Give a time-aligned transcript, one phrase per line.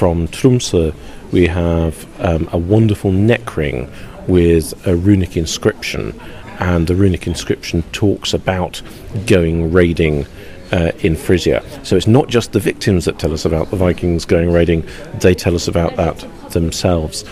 [0.00, 0.94] from Tromsø,
[1.30, 3.86] we have um, a wonderful neck ring
[4.28, 6.18] with a runic inscription,
[6.58, 8.80] and the runic inscription talks about
[9.26, 10.26] going raiding.
[10.72, 11.64] Uh, in Frisia.
[11.84, 15.34] So it's not just the victims that tell us about the Vikings going raiding, they
[15.34, 17.24] tell us about that themselves.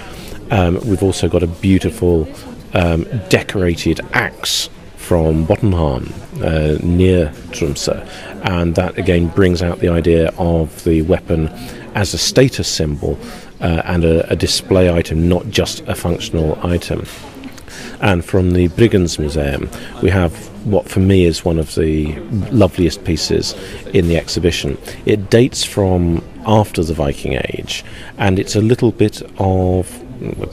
[0.50, 2.26] Um, we've also got a beautiful
[2.74, 4.68] um, decorated axe
[5.08, 6.12] from Bottenham
[6.42, 8.06] uh, near Tromsø,
[8.44, 11.48] and that again brings out the idea of the weapon
[11.94, 13.18] as a status symbol
[13.62, 17.06] uh, and a, a, display item, not just a functional item.
[18.02, 19.70] And from the Bryggens Museum,
[20.02, 20.34] we have
[20.66, 22.14] what for me is one of the
[22.50, 23.54] loveliest pieces
[23.94, 24.76] in the exhibition.
[25.06, 27.82] It dates from after the Viking Age,
[28.18, 30.04] and it's a little bit of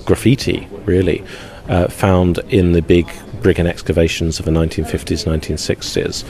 [0.06, 1.24] graffiti, really,
[1.70, 3.08] uh, found in the big
[3.42, 6.24] Bryggen excavations of the 1950s, 1960s.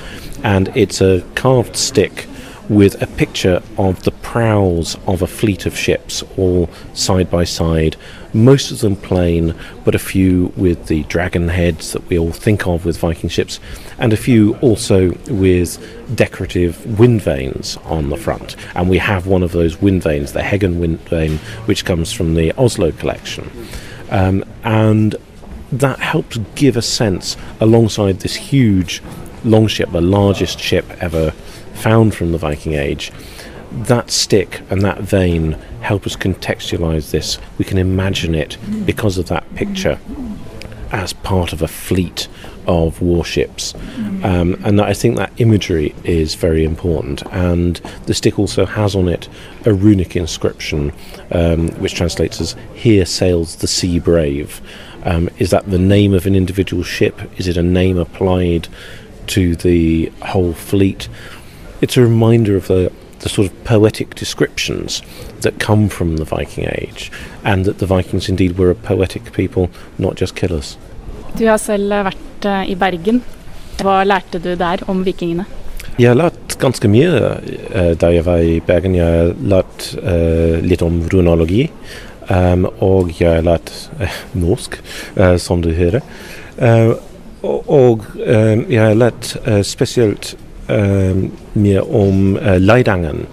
[0.44, 2.28] And it's a carved stick
[2.70, 7.96] with a picture of the prows of a fleet of ships, all side by side,
[8.34, 12.68] most of them plain, but a few with the dragon heads that we all think
[12.68, 13.60] of with Viking ships,
[13.98, 15.80] and a few also with
[16.16, 18.56] decorative wind vanes on the front.
[18.76, 22.36] And we have one of those wind vanes, the Heggen wind vane, which comes from
[22.36, 23.50] the Oslo collection.
[24.10, 25.16] Um, and
[25.72, 29.02] that helps give a sense, alongside this huge
[29.46, 31.32] longship, the largest ship ever
[31.76, 33.12] found from the Viking Age,
[33.72, 37.38] that stick and that vane help us contextualize this.
[37.58, 40.00] We can imagine it because of that picture
[40.92, 42.28] as part of a fleet
[42.68, 43.74] of warships.
[44.24, 47.22] Um, and I think that imagery is very important.
[47.32, 49.28] And the stick also has on it
[49.66, 50.92] a runic inscription,
[51.32, 54.62] um, which translates as Here sails the sea brave.
[55.04, 57.20] Um, is that the name of an individual ship?
[57.38, 58.68] Is it a name applied
[59.28, 61.10] to the whole fleet?
[61.82, 65.02] it's a reminder of the, the sort of poetic descriptions
[65.42, 67.12] that come from the Viking Age,
[67.44, 70.78] and that the Vikings indeed were a poetic people, not just killers.
[71.38, 73.22] Du har selv vært uh, i Bergen.
[73.82, 75.46] Hva lærte du der om vikingene?
[76.00, 78.96] Jeg har lært ganske mye uh, da jeg var i Bergen.
[78.96, 81.68] Jeg har lært uh, litt om runologi,
[82.30, 83.74] um, og jeg har lært
[84.46, 84.80] norsk,
[85.40, 86.02] som du hører.
[87.46, 89.36] Og, og jeg har lært
[89.68, 90.34] spesielt
[90.68, 93.26] mye mer om uh, Leidangen.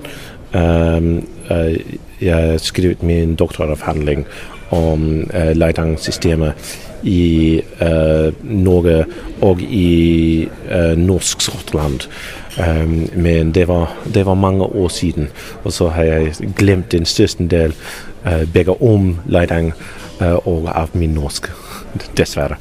[0.55, 1.77] Um, uh,
[2.21, 4.27] jeg har skrevet min doktoravhandling
[4.71, 6.53] om uh, Leidangen-systemet
[7.03, 9.05] i uh, Norge
[9.43, 12.07] og i uh, norsk Skottland.
[12.59, 15.29] Um, men det var, det var, mange år siden,
[15.65, 17.75] og så har jeg glemt den største del
[18.27, 19.73] uh, begge om Leidang
[20.23, 21.49] og av min norsk,
[22.19, 22.61] dessverre.